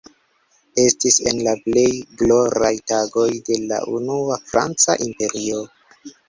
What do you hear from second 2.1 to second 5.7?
gloraj tagoj de la unua franca imperio.